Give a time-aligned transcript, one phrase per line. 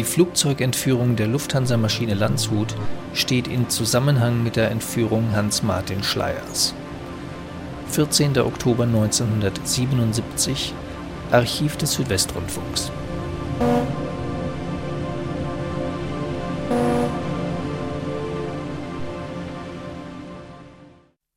[0.00, 2.74] Die Flugzeugentführung der Lufthansa-Maschine Landshut
[3.12, 6.72] steht in Zusammenhang mit der Entführung Hans-Martin Schleiers.
[7.90, 8.38] 14.
[8.38, 10.72] Oktober 1977
[11.30, 12.90] Archiv des Südwestrundfunks.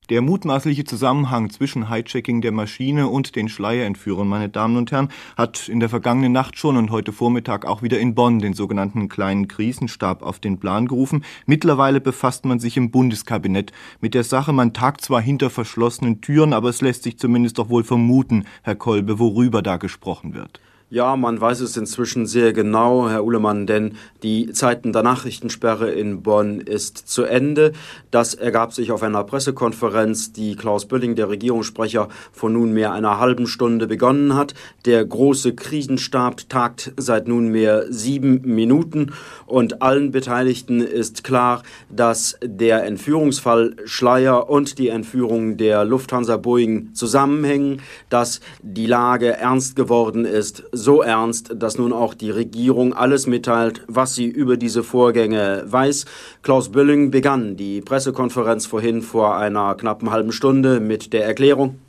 [0.09, 5.69] Der mutmaßliche Zusammenhang zwischen Hijacking der Maschine und den Schleierentführern, meine Damen und Herren, hat
[5.69, 9.47] in der vergangenen Nacht schon und heute Vormittag auch wieder in Bonn den sogenannten kleinen
[9.47, 11.23] Krisenstab auf den Plan gerufen.
[11.45, 14.51] Mittlerweile befasst man sich im Bundeskabinett mit der Sache.
[14.51, 18.75] Man tagt zwar hinter verschlossenen Türen, aber es lässt sich zumindest doch wohl vermuten, Herr
[18.75, 20.59] Kolbe, worüber da gesprochen wird.
[20.93, 26.21] Ja, man weiß es inzwischen sehr genau, Herr Uhlemann, denn die Zeiten der Nachrichtensperre in
[26.21, 27.71] Bonn ist zu Ende.
[28.11, 33.47] Das ergab sich auf einer Pressekonferenz, die Klaus Bölling, der Regierungssprecher, vor nunmehr einer halben
[33.47, 34.53] Stunde begonnen hat.
[34.85, 39.13] Der große Krisenstab tagt seit nunmehr sieben Minuten
[39.47, 46.93] und allen Beteiligten ist klar, dass der Entführungsfall Schleier und die Entführung der Lufthansa Boeing
[46.93, 53.25] zusammenhängen, dass die Lage ernst geworden ist so ernst, dass nun auch die Regierung alles
[53.25, 56.05] mitteilt, was sie über diese Vorgänge weiß.
[56.43, 61.79] Klaus Bölling begann die Pressekonferenz vorhin vor einer knappen halben Stunde mit der Erklärung.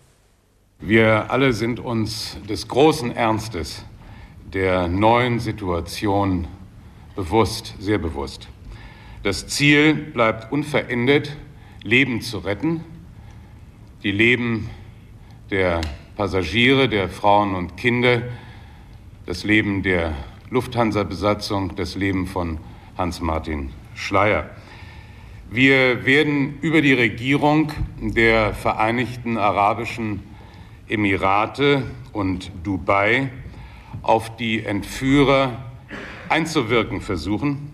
[0.80, 3.84] Wir alle sind uns des großen Ernstes
[4.52, 6.46] der neuen Situation
[7.16, 8.48] bewusst, sehr bewusst.
[9.22, 11.36] Das Ziel bleibt unverändert,
[11.82, 12.84] Leben zu retten,
[14.02, 14.70] die Leben
[15.50, 15.80] der
[16.16, 18.22] Passagiere, der Frauen und Kinder,
[19.26, 20.14] das Leben der
[20.50, 22.58] Lufthansa-Besatzung, das Leben von
[22.98, 24.50] Hans-Martin Schleier.
[25.50, 30.22] Wir werden über die Regierung der Vereinigten Arabischen
[30.88, 33.30] Emirate und Dubai
[34.02, 35.64] auf die Entführer
[36.28, 37.70] einzuwirken versuchen,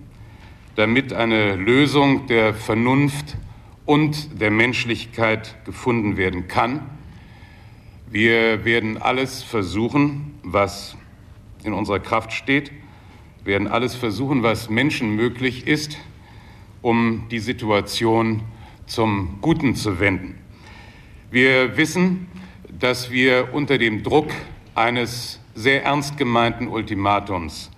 [0.76, 3.36] damit eine Lösung der Vernunft
[3.86, 6.82] und der Menschlichkeit gefunden werden kann.
[8.08, 10.96] Wir werden alles versuchen, was
[11.64, 12.70] in unserer Kraft steht,
[13.44, 15.98] werden alles versuchen, was Menschen möglich ist,
[16.82, 18.42] um die Situation
[18.86, 20.38] zum Guten zu wenden.
[21.30, 22.26] Wir wissen,
[22.78, 24.30] dass wir unter dem Druck
[24.74, 27.70] eines sehr ernst gemeinten Ultimatums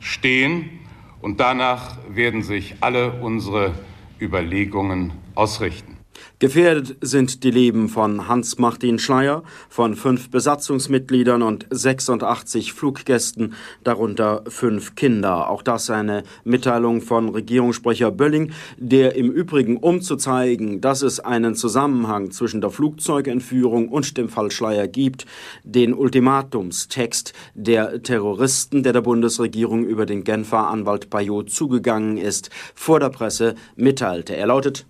[0.00, 0.80] stehen
[1.20, 3.74] und danach werden sich alle unsere
[4.20, 5.91] Überlegungen ausrichten.
[6.38, 14.94] Gefährdet sind die Leben von Hans-Martin Schleier, von fünf Besatzungsmitgliedern und 86 Fluggästen, darunter fünf
[14.94, 15.48] Kinder.
[15.48, 21.20] Auch das eine Mitteilung von Regierungssprecher Bölling, der im Übrigen, um zu zeigen, dass es
[21.20, 25.26] einen Zusammenhang zwischen der Flugzeugentführung und dem Fall Schleier gibt,
[25.62, 32.98] den Ultimatumstext der Terroristen, der der Bundesregierung über den Genfer Anwalt Bayot zugegangen ist, vor
[32.98, 34.34] der Presse mitteilte.
[34.36, 34.86] Er lautet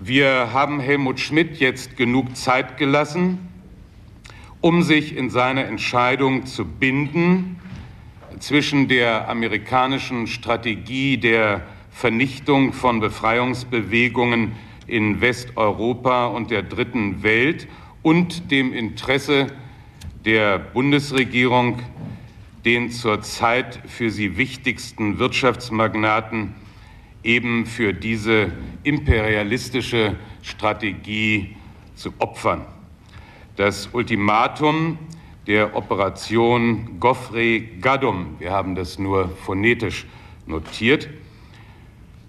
[0.00, 3.48] wir haben Helmut Schmidt jetzt genug Zeit gelassen,
[4.60, 7.58] um sich in seiner Entscheidung zu binden
[8.38, 14.52] zwischen der amerikanischen Strategie der Vernichtung von Befreiungsbewegungen
[14.86, 17.66] in Westeuropa und der Dritten Welt
[18.02, 19.48] und dem Interesse
[20.24, 21.80] der Bundesregierung,
[22.64, 26.54] den zurzeit für sie wichtigsten Wirtschaftsmagnaten
[27.22, 28.52] eben für diese
[28.82, 31.56] imperialistische Strategie
[31.94, 32.64] zu opfern.
[33.56, 34.98] Das Ultimatum
[35.46, 40.06] der Operation Goffre Gaddum, wir haben das nur phonetisch
[40.46, 41.08] notiert,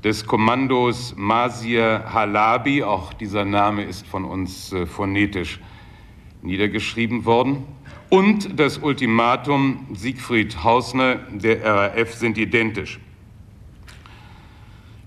[0.04, 5.60] des Kommandos Masir Halabi, auch dieser Name ist von uns äh, phonetisch
[6.42, 7.66] niedergeschrieben worden,
[8.10, 13.00] und das Ultimatum Siegfried Hausner der RAF sind identisch.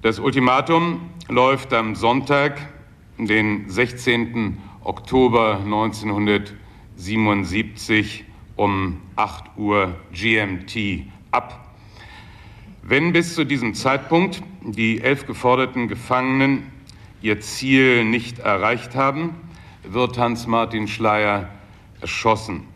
[0.02, 2.60] Das Ultimatum läuft am Sonntag,
[3.18, 4.58] den 16.
[4.82, 8.24] Oktober 1977
[8.56, 11.72] um 8 Uhr GMT ab.
[12.82, 16.72] Wenn bis zu diesem Zeitpunkt die elf geforderten Gefangenen
[17.20, 19.36] ihr Ziel nicht erreicht haben,
[19.84, 21.48] wird Hans-Martin Schleier
[22.00, 22.71] erschossen.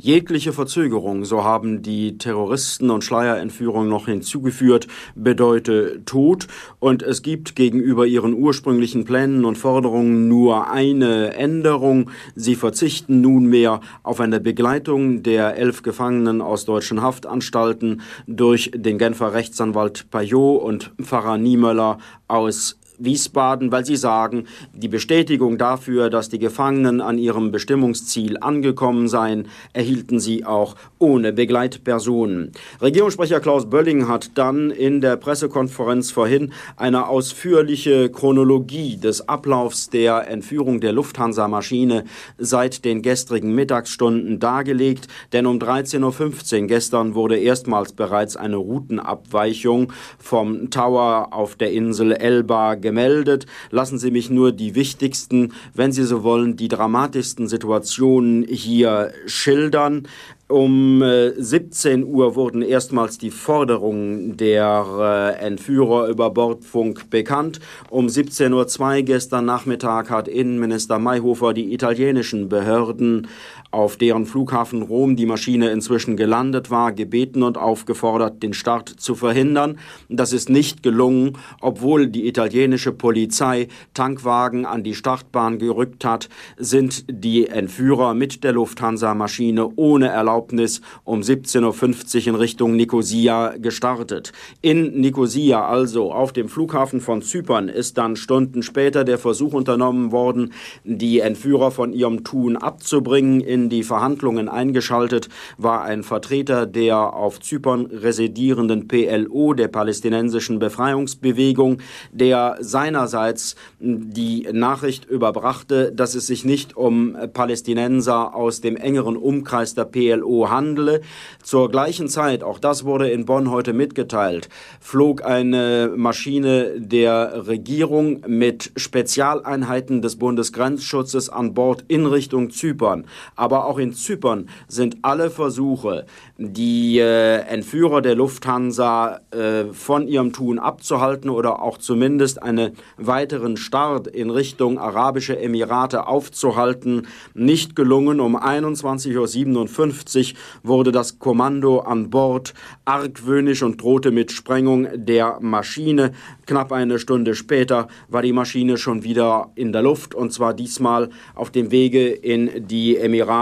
[0.00, 4.86] Jegliche Verzögerung, so haben die Terroristen und Schleierentführung noch hinzugeführt,
[5.16, 6.46] bedeute Tod
[6.78, 12.10] und es gibt gegenüber ihren ursprünglichen Plänen und Forderungen nur eine Änderung.
[12.36, 19.32] Sie verzichten nunmehr auf eine Begleitung der elf Gefangenen aus deutschen Haftanstalten durch den Genfer
[19.34, 21.98] Rechtsanwalt Payot und Pfarrer Niemöller
[22.28, 29.08] aus Wiesbaden, weil sie sagen, die Bestätigung dafür, dass die Gefangenen an ihrem Bestimmungsziel angekommen
[29.08, 32.52] seien, erhielten sie auch ohne Begleitpersonen.
[32.80, 40.28] Regierungssprecher Klaus Bölling hat dann in der Pressekonferenz vorhin eine ausführliche Chronologie des Ablaufs der
[40.28, 42.04] Entführung der Lufthansa-Maschine
[42.36, 49.92] seit den gestrigen Mittagsstunden dargelegt, denn um 13.15 Uhr gestern wurde erstmals bereits eine Routenabweichung
[50.18, 53.46] vom Tower auf der Insel Elba gemeldet.
[53.70, 60.08] Lassen Sie mich nur die wichtigsten, wenn Sie so wollen, die dramatischsten Situationen hier schildern.
[60.50, 61.04] Um
[61.36, 67.60] 17 äh, Uhr wurden erstmals die Forderungen der äh, Entführer über Bordfunk bekannt.
[67.90, 73.28] Um 17.02 Uhr gestern Nachmittag hat Innenminister Mayhofer die italienischen Behörden
[73.70, 79.14] auf deren Flughafen Rom die Maschine inzwischen gelandet war, gebeten und aufgefordert, den Start zu
[79.14, 79.78] verhindern.
[80.08, 87.04] Das ist nicht gelungen, obwohl die italienische Polizei Tankwagen an die Startbahn gerückt hat, sind
[87.10, 94.32] die Entführer mit der Lufthansa-Maschine ohne Erlaubnis um 17.50 Uhr in Richtung Nicosia gestartet.
[94.62, 100.12] In Nicosia, also auf dem Flughafen von Zypern, ist dann Stunden später der Versuch unternommen
[100.12, 100.52] worden,
[100.84, 107.40] die Entführer von ihrem Tun abzubringen in die Verhandlungen eingeschaltet war ein Vertreter der auf
[107.40, 111.78] Zypern residierenden PLO, der palästinensischen Befreiungsbewegung,
[112.12, 119.74] der seinerseits die Nachricht überbrachte, dass es sich nicht um Palästinenser aus dem engeren Umkreis
[119.74, 121.00] der PLO handele.
[121.42, 124.48] Zur gleichen Zeit, auch das wurde in Bonn heute mitgeteilt,
[124.80, 133.04] flog eine Maschine der Regierung mit Spezialeinheiten des Bundesgrenzschutzes an Bord in Richtung Zypern
[133.36, 136.06] aber auch in Zypern sind alle Versuche,
[136.36, 143.56] die äh, Entführer der Lufthansa äh, von ihrem Tun abzuhalten oder auch zumindest einen weiteren
[143.56, 148.20] Start in Richtung Arabische Emirate aufzuhalten, nicht gelungen.
[148.20, 152.54] Um 21.57 Uhr wurde das Kommando an Bord
[152.84, 156.12] argwöhnisch und drohte mit Sprengung der Maschine.
[156.46, 161.10] Knapp eine Stunde später war die Maschine schon wieder in der Luft und zwar diesmal
[161.34, 163.37] auf dem Wege in die Emirate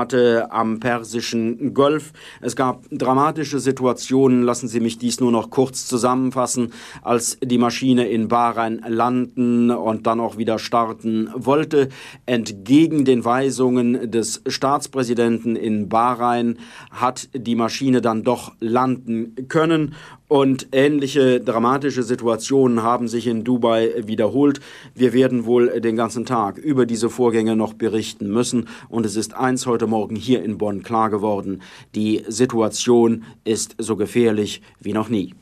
[0.50, 2.12] am Persischen Golf.
[2.40, 6.72] Es gab dramatische Situationen, lassen Sie mich dies nur noch kurz zusammenfassen,
[7.02, 11.88] als die Maschine in Bahrain landen und dann auch wieder starten wollte.
[12.26, 16.58] Entgegen den Weisungen des Staatspräsidenten in Bahrain
[16.90, 19.94] hat die Maschine dann doch landen können
[20.28, 24.60] und ähnliche dramatische Situationen haben sich in Dubai wiederholt.
[24.94, 28.68] Wir werden wohl den ganzen Tag über diese Vorgänge noch berichten müssen.
[28.88, 31.62] Und es ist eins heute Morgen hier in Bonn klar geworden.
[31.94, 35.34] Die Situation ist so gefährlich wie noch nie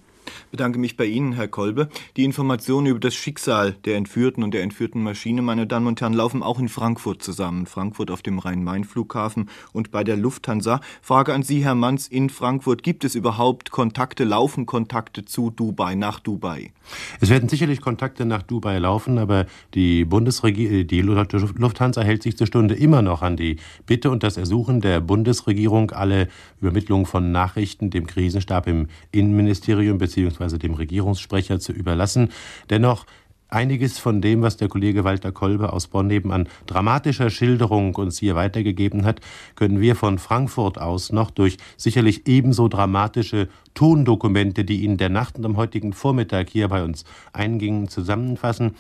[0.50, 1.88] bedanke mich bei Ihnen, Herr Kolbe.
[2.17, 6.15] Die Informationen über das Schicksal der Entführten und der entführten Maschine, meine Damen und Herren,
[6.15, 7.67] laufen auch in Frankfurt zusammen.
[7.67, 10.81] Frankfurt auf dem Rhein-Main-Flughafen und bei der Lufthansa.
[11.03, 15.94] Frage an Sie, Herr Manns, in Frankfurt gibt es überhaupt Kontakte, laufen Kontakte zu Dubai,
[15.94, 16.73] nach Dubai?
[17.20, 22.47] Es werden sicherlich Kontakte nach Dubai laufen, aber die Bundesregierung, die Lufthansa hält sich zur
[22.47, 23.56] Stunde immer noch an die
[23.87, 26.29] Bitte und das Ersuchen der Bundesregierung, alle
[26.61, 32.28] Übermittlungen von Nachrichten dem Krisenstab im Innenministerium bzw beziehungsweise dem Regierungssprecher zu überlassen.
[32.70, 33.06] Dennoch
[33.50, 38.19] Einiges von dem, was der Kollege Walter Kolbe aus Bonn eben an dramatischer Schilderung uns
[38.19, 39.20] hier weitergegeben hat,
[39.55, 45.36] können wir von Frankfurt aus noch durch sicherlich ebenso dramatische Tondokumente, die in der Nacht
[45.36, 48.74] und am heutigen Vormittag hier bei uns eingingen, zusammenfassen.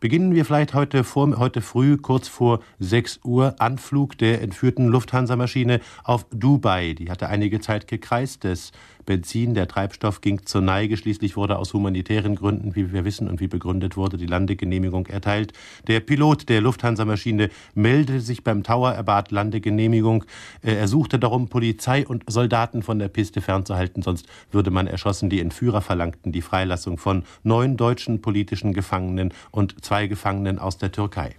[0.00, 5.80] Beginnen wir vielleicht heute, vor, heute früh, kurz vor 6 Uhr, Anflug der entführten Lufthansa-Maschine
[6.04, 6.94] auf Dubai.
[6.94, 8.44] Die hatte einige Zeit gekreist.
[8.44, 8.70] Das
[9.08, 10.98] Benzin, der Treibstoff ging zur Neige.
[10.98, 15.54] Schließlich wurde aus humanitären Gründen, wie wir wissen und wie begründet wurde, die Landegenehmigung erteilt.
[15.86, 20.24] Der Pilot der Lufthansa-Maschine meldete sich beim Tower, er bat Landegenehmigung.
[20.62, 25.30] Äh, er suchte darum, Polizei und Soldaten von der Piste fernzuhalten, sonst würde man erschossen.
[25.30, 30.92] Die Entführer verlangten die Freilassung von neun deutschen politischen Gefangenen und zwei Gefangenen aus der
[30.92, 31.34] Türkei.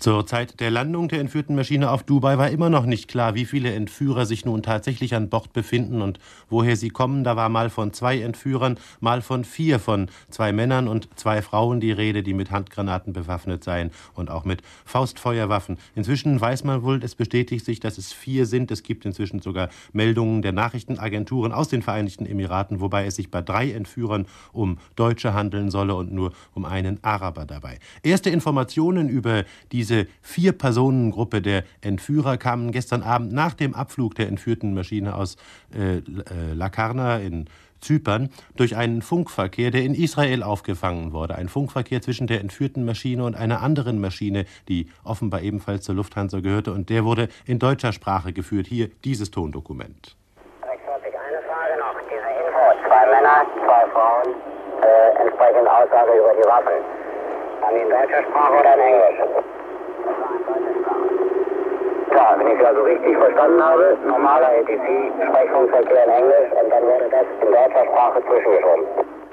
[0.00, 3.44] Zur Zeit der Landung der entführten Maschine auf Dubai war immer noch nicht klar, wie
[3.44, 7.22] viele Entführer sich nun tatsächlich an Bord befinden und woher sie kommen.
[7.22, 11.80] Da war mal von zwei Entführern, mal von vier von zwei Männern und zwei Frauen
[11.80, 15.76] die Rede, die mit Handgranaten bewaffnet seien und auch mit Faustfeuerwaffen.
[15.94, 18.70] Inzwischen weiß man wohl, es bestätigt sich, dass es vier sind.
[18.70, 23.42] Es gibt inzwischen sogar Meldungen der Nachrichtenagenturen aus den Vereinigten Emiraten, wobei es sich bei
[23.42, 27.78] drei Entführern um Deutsche handeln solle und nur um einen Araber dabei.
[28.02, 34.28] Erste Informationen über diese diese Vier-Personen-Gruppe der Entführer kamen gestern Abend nach dem Abflug der
[34.28, 35.36] entführten Maschine aus
[35.74, 36.02] äh, äh,
[36.54, 37.46] Lakarna in
[37.80, 41.34] Zypern durch einen Funkverkehr, der in Israel aufgefangen wurde.
[41.34, 46.38] Ein Funkverkehr zwischen der entführten Maschine und einer anderen Maschine, die offenbar ebenfalls zur Lufthansa
[46.38, 46.72] gehörte.
[46.72, 48.68] Und der wurde in deutscher Sprache geführt.
[48.68, 50.14] Hier dieses Tondokument.
[50.62, 51.98] Eine Frage noch.
[52.06, 54.34] Diese Info, zwei Männer, zwei Frauen,
[54.82, 56.78] äh, entsprechende Aussage über die Waffen.
[57.72, 59.59] Die in deutscher Sprache oder in Englisch?
[62.20, 67.24] Ja, wenn ich also richtig verstanden habe, normaler ATC-Sprechfunkverkehr in Englisch und dann wurde das
[67.40, 68.84] in deutscher Sprache zwischengeschoben.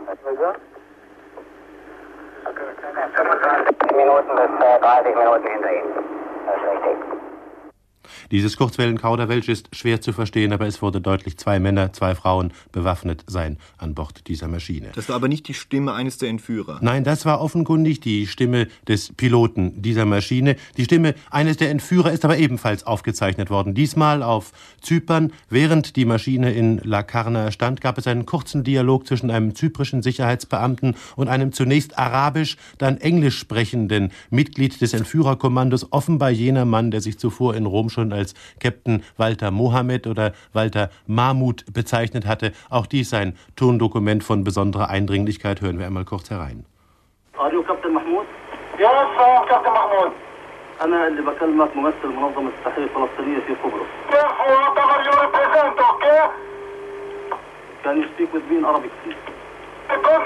[0.06, 0.62] Was will sagen?
[3.14, 5.94] 25 Minuten bis äh, 30 Minuten hinter Ihnen.
[6.46, 7.17] Das ist richtig.
[8.32, 13.24] Dieses Kurzwellen-Kauderwelsch ist schwer zu verstehen, aber es wurde deutlich, zwei Männer, zwei Frauen bewaffnet
[13.28, 14.90] seien an Bord dieser Maschine.
[14.96, 16.80] Das war aber nicht die Stimme eines der Entführer.
[16.82, 20.56] Nein, das war offenkundig die Stimme des Piloten dieser Maschine.
[20.76, 23.74] Die Stimme eines der Entführer ist aber ebenfalls aufgezeichnet worden.
[23.74, 25.32] Diesmal auf Zypern.
[25.50, 30.02] Während die Maschine in La Carna stand, gab es einen kurzen Dialog zwischen einem zyprischen
[30.02, 37.02] Sicherheitsbeamten und einem zunächst arabisch, dann englisch sprechenden Mitglied des Entführerkommandos, offenbar jener Mann, der
[37.02, 42.53] sich zuvor in Rom schon als Captain Walter Mohammed oder Walter Mahmud bezeichnet hatte.
[42.71, 45.61] Auch dies ein Tondokument von besonderer Eindringlichkeit.
[45.61, 46.65] Hören wir einmal kurz herein.
[47.35, 48.27] Radio Captain Mahmoud?
[48.79, 50.13] Ja, سلام كابتن محمود
[50.83, 53.87] أنا اللي بكلمك ممثل منظمة التحرير الفلسطينية في قبرص.
[54.11, 56.23] Yes, whatever you represent, okay?
[57.85, 59.17] Can you speak with me in Arabic, please?
[59.89, 60.26] Don't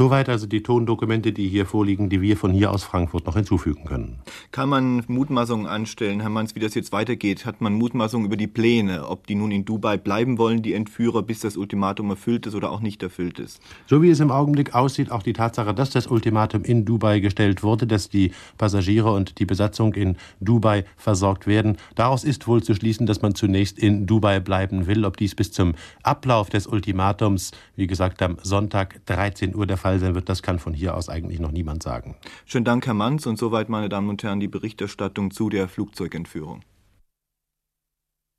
[0.00, 3.84] Soweit also die Tondokumente, die hier vorliegen, die wir von hier aus Frankfurt noch hinzufügen
[3.84, 4.20] können.
[4.50, 7.44] Kann man Mutmaßungen anstellen, Herr Manns, wie das jetzt weitergeht?
[7.44, 11.22] Hat man Mutmaßungen über die Pläne, ob die nun in Dubai bleiben wollen, die Entführer,
[11.22, 13.60] bis das Ultimatum erfüllt ist oder auch nicht erfüllt ist?
[13.88, 17.62] So wie es im Augenblick aussieht, auch die Tatsache, dass das Ultimatum in Dubai gestellt
[17.62, 21.76] wurde, dass die Passagiere und die Besatzung in Dubai versorgt werden.
[21.94, 25.04] Daraus ist wohl zu schließen, dass man zunächst in Dubai bleiben will.
[25.04, 29.89] Ob dies bis zum Ablauf des Ultimatums, wie gesagt, am Sonntag 13 Uhr der Fall
[29.98, 32.16] sein wird, das kann von hier aus eigentlich noch niemand sagen.
[32.46, 33.26] Schönen Dank, Herr Manns.
[33.26, 36.62] Und soweit, meine Damen und Herren, die Berichterstattung zu der Flugzeugentführung.